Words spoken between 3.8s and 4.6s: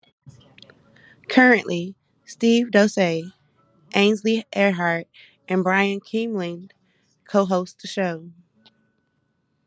Ainsley